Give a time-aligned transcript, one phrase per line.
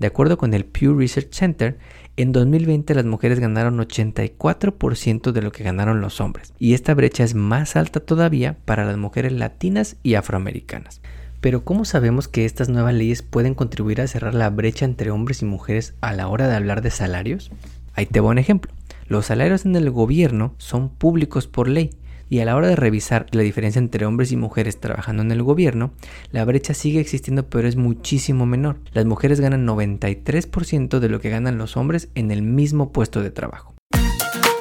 [0.00, 1.78] De acuerdo con el Pew Research Center,
[2.16, 7.22] en 2020 las mujeres ganaron 84% de lo que ganaron los hombres, y esta brecha
[7.22, 11.02] es más alta todavía para las mujeres latinas y afroamericanas.
[11.42, 15.42] Pero ¿cómo sabemos que estas nuevas leyes pueden contribuir a cerrar la brecha entre hombres
[15.42, 17.50] y mujeres a la hora de hablar de salarios?
[17.92, 18.72] Ahí te voy un ejemplo.
[19.06, 21.90] Los salarios en el gobierno son públicos por ley
[22.30, 25.42] y a la hora de revisar la diferencia entre hombres y mujeres trabajando en el
[25.42, 25.92] gobierno,
[26.30, 28.78] la brecha sigue existiendo pero es muchísimo menor.
[28.92, 33.30] Las mujeres ganan 93% de lo que ganan los hombres en el mismo puesto de
[33.30, 33.74] trabajo.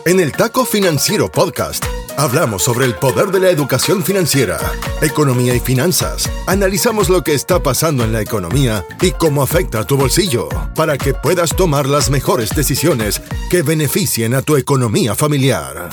[0.05, 1.85] En el Taco Financiero Podcast
[2.17, 4.57] hablamos sobre el poder de la educación financiera,
[5.01, 6.29] economía y finanzas.
[6.47, 10.97] Analizamos lo que está pasando en la economía y cómo afecta a tu bolsillo para
[10.97, 15.89] que puedas tomar las mejores decisiones que beneficien a tu economía familiar.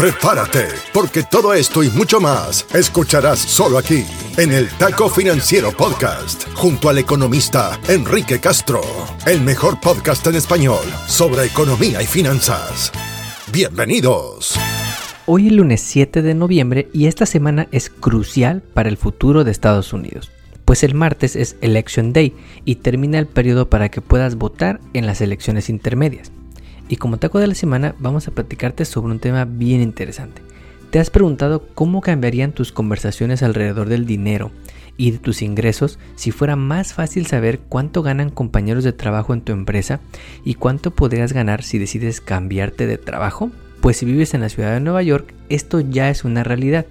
[0.00, 4.06] Prepárate, porque todo esto y mucho más escucharás solo aquí,
[4.38, 8.80] en el Taco Financiero Podcast, junto al economista Enrique Castro,
[9.26, 12.90] el mejor podcast en español sobre economía y finanzas.
[13.52, 14.58] Bienvenidos.
[15.26, 19.50] Hoy es lunes 7 de noviembre y esta semana es crucial para el futuro de
[19.50, 20.30] Estados Unidos,
[20.64, 25.04] pues el martes es Election Day y termina el periodo para que puedas votar en
[25.04, 26.32] las elecciones intermedias.
[26.90, 30.42] Y como taco de la semana vamos a platicarte sobre un tema bien interesante.
[30.90, 34.50] ¿Te has preguntado cómo cambiarían tus conversaciones alrededor del dinero
[34.96, 39.42] y de tus ingresos si fuera más fácil saber cuánto ganan compañeros de trabajo en
[39.42, 40.00] tu empresa
[40.44, 43.52] y cuánto podrías ganar si decides cambiarte de trabajo?
[43.80, 46.86] Pues si vives en la ciudad de Nueva York, esto ya es una realidad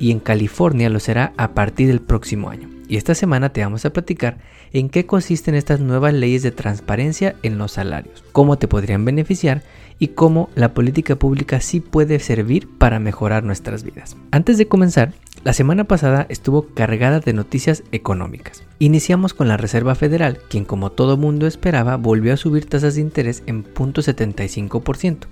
[0.00, 2.73] y en California lo será a partir del próximo año.
[2.88, 4.38] Y esta semana te vamos a platicar
[4.72, 9.62] en qué consisten estas nuevas leyes de transparencia en los salarios, cómo te podrían beneficiar
[9.98, 14.16] y cómo la política pública sí puede servir para mejorar nuestras vidas.
[14.30, 15.12] Antes de comenzar,
[15.44, 18.64] la semana pasada estuvo cargada de noticias económicas.
[18.78, 23.02] Iniciamos con la Reserva Federal, quien como todo mundo esperaba volvió a subir tasas de
[23.02, 25.26] interés en 0.75%,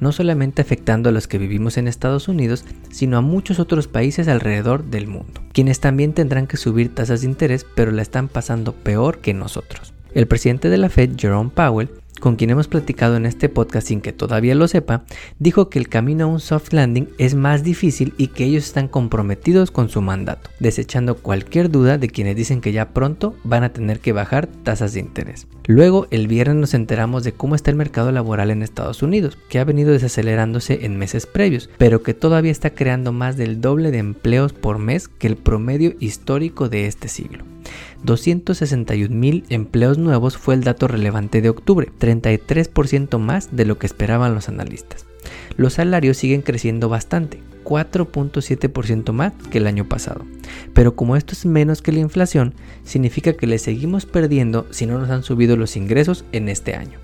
[0.00, 4.26] no solamente afectando a los que vivimos en Estados Unidos, sino a muchos otros países
[4.26, 8.74] alrededor del mundo, quienes también tendrán que subir tasas de interés, pero la están pasando
[8.74, 9.92] peor que nosotros.
[10.14, 14.00] El presidente de la Fed, Jerome Powell, con quien hemos platicado en este podcast sin
[14.00, 15.04] que todavía lo sepa,
[15.38, 18.88] dijo que el camino a un soft landing es más difícil y que ellos están
[18.88, 23.72] comprometidos con su mandato, desechando cualquier duda de quienes dicen que ya pronto van a
[23.72, 25.46] tener que bajar tasas de interés.
[25.66, 29.58] Luego, el viernes nos enteramos de cómo está el mercado laboral en Estados Unidos, que
[29.58, 33.98] ha venido desacelerándose en meses previos, pero que todavía está creando más del doble de
[33.98, 37.44] empleos por mes que el promedio histórico de este siglo.
[38.04, 43.86] 261 mil empleos nuevos fue el dato relevante de octubre, 33% más de lo que
[43.86, 45.06] esperaban los analistas.
[45.56, 50.24] Los salarios siguen creciendo bastante, 4.7% más que el año pasado.
[50.72, 52.54] Pero como esto es menos que la inflación,
[52.84, 56.98] significa que le seguimos perdiendo si no nos han subido los ingresos en este año.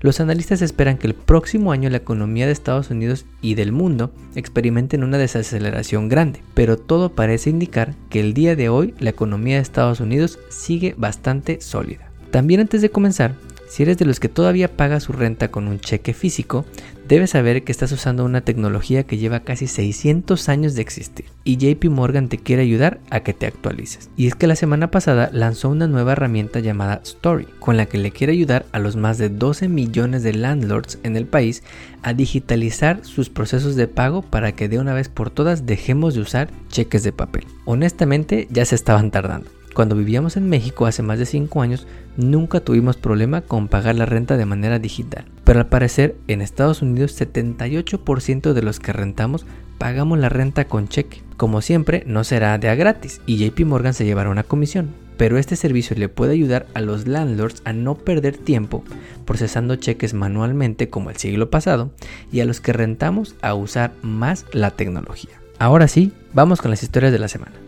[0.00, 4.12] Los analistas esperan que el próximo año la economía de Estados Unidos y del mundo
[4.34, 9.56] experimenten una desaceleración grande, pero todo parece indicar que el día de hoy la economía
[9.56, 12.10] de Estados Unidos sigue bastante sólida.
[12.30, 13.34] También antes de comenzar,
[13.68, 16.64] si eres de los que todavía paga su renta con un cheque físico,
[17.06, 21.56] debes saber que estás usando una tecnología que lleva casi 600 años de existir y
[21.56, 24.10] JP Morgan te quiere ayudar a que te actualices.
[24.16, 27.96] Y es que la semana pasada lanzó una nueva herramienta llamada Story, con la que
[27.96, 31.62] le quiere ayudar a los más de 12 millones de landlords en el país
[32.02, 36.20] a digitalizar sus procesos de pago para que de una vez por todas dejemos de
[36.20, 37.46] usar cheques de papel.
[37.64, 39.57] Honestamente ya se estaban tardando.
[39.78, 44.06] Cuando vivíamos en México hace más de 5 años, nunca tuvimos problema con pagar la
[44.06, 45.26] renta de manera digital.
[45.44, 49.46] Pero al parecer, en Estados Unidos 78% de los que rentamos
[49.78, 51.22] pagamos la renta con cheque.
[51.36, 54.88] Como siempre, no será de a gratis y JP Morgan se llevará una comisión.
[55.16, 58.82] Pero este servicio le puede ayudar a los landlords a no perder tiempo
[59.26, 61.92] procesando cheques manualmente como el siglo pasado
[62.32, 65.40] y a los que rentamos a usar más la tecnología.
[65.60, 67.67] Ahora sí, vamos con las historias de la semana.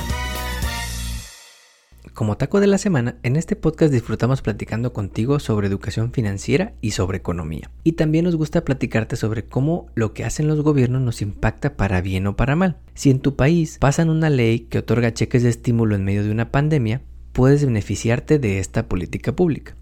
[2.21, 6.91] Como taco de la semana, en este podcast disfrutamos platicando contigo sobre educación financiera y
[6.91, 7.71] sobre economía.
[7.83, 11.99] Y también nos gusta platicarte sobre cómo lo que hacen los gobiernos nos impacta para
[11.99, 12.77] bien o para mal.
[12.93, 16.29] Si en tu país pasan una ley que otorga cheques de estímulo en medio de
[16.29, 17.01] una pandemia,
[17.41, 19.75] puedes beneficiarte de esta política pública.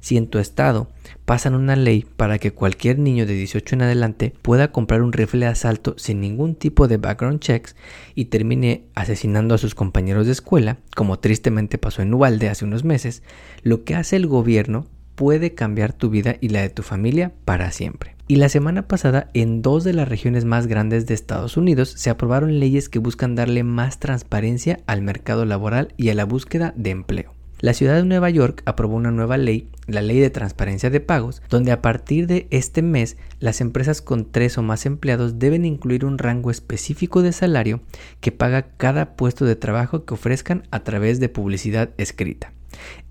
[0.00, 0.88] Si en tu estado
[1.24, 5.46] pasan una ley para que cualquier niño de 18 en adelante pueda comprar un rifle
[5.46, 7.76] de asalto sin ningún tipo de background checks
[8.16, 12.82] y termine asesinando a sus compañeros de escuela, como tristemente pasó en Uvalde hace unos
[12.82, 13.22] meses,
[13.62, 17.70] lo que hace el gobierno puede cambiar tu vida y la de tu familia para
[17.70, 18.13] siempre.
[18.26, 22.08] Y la semana pasada, en dos de las regiones más grandes de Estados Unidos, se
[22.08, 26.88] aprobaron leyes que buscan darle más transparencia al mercado laboral y a la búsqueda de
[26.88, 27.34] empleo.
[27.60, 31.42] La ciudad de Nueva York aprobó una nueva ley, la Ley de Transparencia de Pagos,
[31.50, 36.06] donde a partir de este mes las empresas con tres o más empleados deben incluir
[36.06, 37.80] un rango específico de salario
[38.20, 42.52] que paga cada puesto de trabajo que ofrezcan a través de publicidad escrita.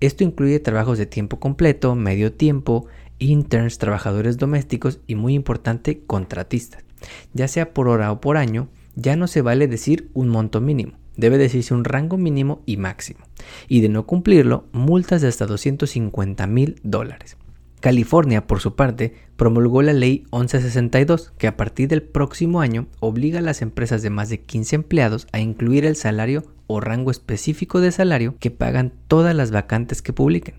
[0.00, 2.86] Esto incluye trabajos de tiempo completo, medio tiempo,
[3.18, 6.84] interns, trabajadores domésticos y muy importante, contratistas.
[7.32, 10.94] Ya sea por hora o por año, ya no se vale decir un monto mínimo
[11.16, 13.20] Debe decirse un rango mínimo y máximo.
[13.68, 17.36] Y de no cumplirlo, multas de hasta 250 mil dólares.
[17.84, 23.40] California, por su parte, promulgó la ley 1162, que a partir del próximo año obliga
[23.40, 27.82] a las empresas de más de 15 empleados a incluir el salario o rango específico
[27.82, 30.54] de salario que pagan todas las vacantes que publiquen.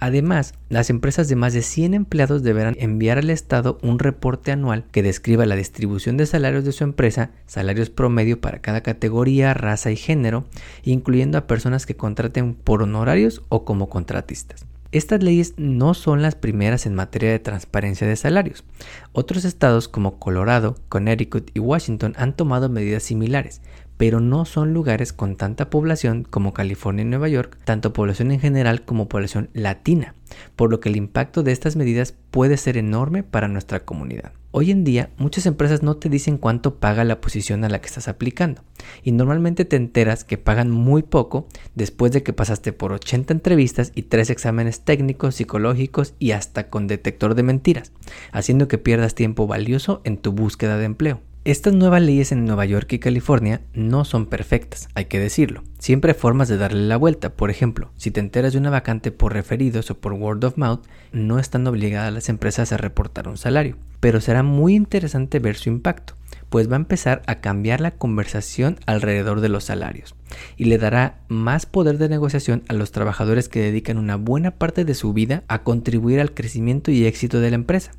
[0.00, 4.86] Además, las empresas de más de 100 empleados deberán enviar al Estado un reporte anual
[4.90, 9.90] que describa la distribución de salarios de su empresa, salarios promedio para cada categoría, raza
[9.90, 10.46] y género,
[10.82, 14.64] incluyendo a personas que contraten por honorarios o como contratistas.
[14.94, 18.62] Estas leyes no son las primeras en materia de transparencia de salarios.
[19.10, 23.60] Otros estados como Colorado, Connecticut y Washington han tomado medidas similares,
[23.96, 28.40] pero no son lugares con tanta población como California y Nueva York, tanto población en
[28.40, 30.14] general como población latina,
[30.56, 34.32] por lo que el impacto de estas medidas puede ser enorme para nuestra comunidad.
[34.56, 37.88] Hoy en día muchas empresas no te dicen cuánto paga la posición a la que
[37.88, 38.62] estás aplicando
[39.02, 43.90] y normalmente te enteras que pagan muy poco después de que pasaste por 80 entrevistas
[43.96, 47.90] y 3 exámenes técnicos, psicológicos y hasta con detector de mentiras,
[48.30, 51.20] haciendo que pierdas tiempo valioso en tu búsqueda de empleo.
[51.46, 55.62] Estas nuevas leyes en Nueva York y California no son perfectas, hay que decirlo.
[55.78, 57.34] Siempre hay formas de darle la vuelta.
[57.34, 60.80] Por ejemplo, si te enteras de una vacante por referidos o por word of mouth,
[61.12, 63.76] no están obligadas las empresas a reportar un salario.
[64.00, 66.14] Pero será muy interesante ver su impacto,
[66.48, 70.14] pues va a empezar a cambiar la conversación alrededor de los salarios
[70.56, 74.86] y le dará más poder de negociación a los trabajadores que dedican una buena parte
[74.86, 77.92] de su vida a contribuir al crecimiento y éxito de la empresa.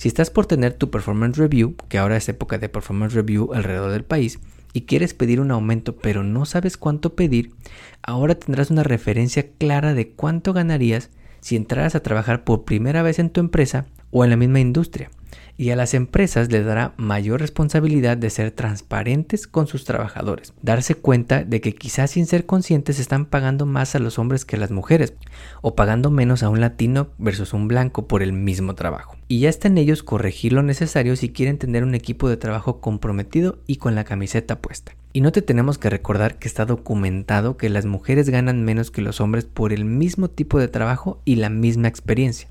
[0.00, 3.92] Si estás por tener tu performance review, que ahora es época de performance review alrededor
[3.92, 4.38] del país,
[4.72, 7.52] y quieres pedir un aumento pero no sabes cuánto pedir,
[8.00, 11.10] ahora tendrás una referencia clara de cuánto ganarías
[11.42, 15.10] si entraras a trabajar por primera vez en tu empresa o en la misma industria
[15.56, 20.94] y a las empresas les dará mayor responsabilidad de ser transparentes con sus trabajadores, darse
[20.94, 24.58] cuenta de que quizás sin ser conscientes están pagando más a los hombres que a
[24.58, 25.14] las mujeres,
[25.62, 29.16] o pagando menos a un latino versus un blanco por el mismo trabajo.
[29.28, 32.80] Y ya está en ellos corregir lo necesario si quieren tener un equipo de trabajo
[32.80, 34.92] comprometido y con la camiseta puesta.
[35.12, 39.02] Y no te tenemos que recordar que está documentado que las mujeres ganan menos que
[39.02, 42.48] los hombres por el mismo tipo de trabajo y la misma experiencia.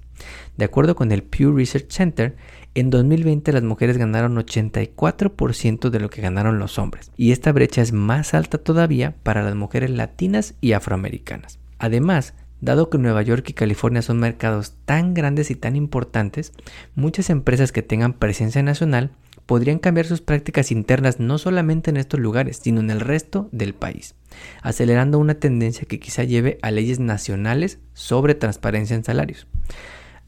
[0.57, 2.35] De acuerdo con el Pew Research Center,
[2.75, 7.81] en 2020 las mujeres ganaron 84% de lo que ganaron los hombres, y esta brecha
[7.81, 11.59] es más alta todavía para las mujeres latinas y afroamericanas.
[11.77, 16.51] Además, Dado que Nueva York y California son mercados tan grandes y tan importantes,
[16.93, 19.11] muchas empresas que tengan presencia nacional
[19.45, 23.73] podrían cambiar sus prácticas internas no solamente en estos lugares, sino en el resto del
[23.73, 24.13] país,
[24.61, 29.47] acelerando una tendencia que quizá lleve a leyes nacionales sobre transparencia en salarios.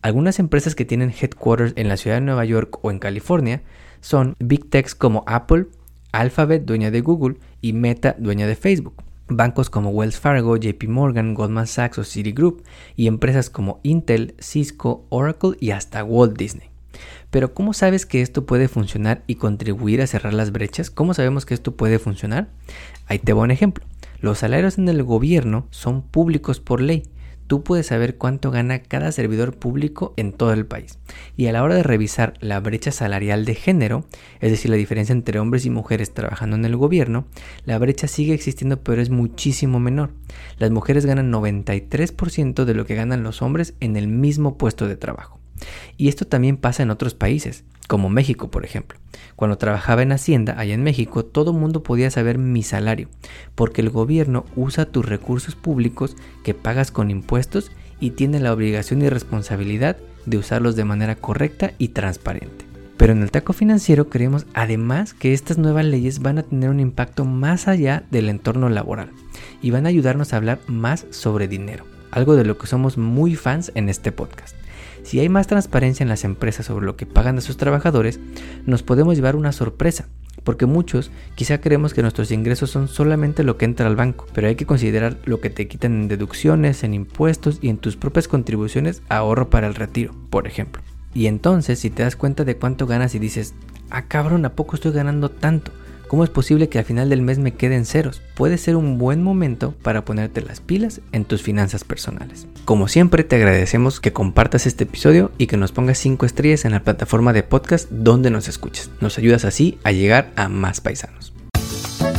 [0.01, 3.61] Algunas empresas que tienen headquarters en la ciudad de Nueva York o en California
[3.99, 5.67] son Big Techs como Apple,
[6.11, 8.95] Alphabet, dueña de Google, y Meta, dueña de Facebook.
[9.27, 12.63] Bancos como Wells Fargo, JP Morgan, Goldman Sachs o Citigroup
[12.95, 16.69] y empresas como Intel, Cisco, Oracle y hasta Walt Disney.
[17.29, 20.89] Pero ¿cómo sabes que esto puede funcionar y contribuir a cerrar las brechas?
[20.89, 22.49] ¿Cómo sabemos que esto puede funcionar?
[23.05, 23.85] Ahí te voy un ejemplo.
[24.19, 27.03] Los salarios en el gobierno son públicos por ley
[27.47, 30.99] tú puedes saber cuánto gana cada servidor público en todo el país.
[31.35, 34.05] Y a la hora de revisar la brecha salarial de género,
[34.39, 37.25] es decir, la diferencia entre hombres y mujeres trabajando en el gobierno,
[37.65, 40.11] la brecha sigue existiendo pero es muchísimo menor.
[40.57, 44.95] Las mujeres ganan 93% de lo que ganan los hombres en el mismo puesto de
[44.95, 45.39] trabajo.
[45.97, 48.97] Y esto también pasa en otros países como México, por ejemplo.
[49.35, 53.09] Cuando trabajaba en Hacienda, allá en México, todo mundo podía saber mi salario,
[53.53, 57.69] porque el gobierno usa tus recursos públicos que pagas con impuestos
[57.99, 62.63] y tiene la obligación y responsabilidad de usarlos de manera correcta y transparente.
[62.95, 66.79] Pero en el taco financiero creemos además que estas nuevas leyes van a tener un
[66.79, 69.11] impacto más allá del entorno laboral
[69.61, 73.35] y van a ayudarnos a hablar más sobre dinero, algo de lo que somos muy
[73.35, 74.55] fans en este podcast.
[75.03, 78.19] Si hay más transparencia en las empresas sobre lo que pagan a sus trabajadores,
[78.65, 80.07] nos podemos llevar una sorpresa,
[80.43, 84.47] porque muchos quizá creemos que nuestros ingresos son solamente lo que entra al banco, pero
[84.47, 88.27] hay que considerar lo que te quitan en deducciones, en impuestos y en tus propias
[88.27, 90.81] contribuciones ahorro para el retiro, por ejemplo.
[91.13, 93.53] Y entonces, si te das cuenta de cuánto ganas y dices,
[93.89, 95.71] ah cabrón, ¿a poco estoy ganando tanto?
[96.11, 98.21] ¿Cómo es posible que al final del mes me queden ceros?
[98.35, 102.47] Puede ser un buen momento para ponerte las pilas en tus finanzas personales.
[102.65, 106.73] Como siempre, te agradecemos que compartas este episodio y que nos pongas 5 estrellas en
[106.73, 108.91] la plataforma de podcast donde nos escuches.
[108.99, 111.31] Nos ayudas así a llegar a más paisanos.